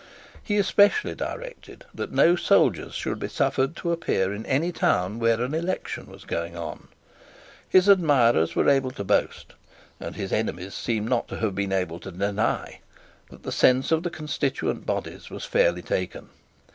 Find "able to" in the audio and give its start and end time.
8.67-9.03, 11.71-12.09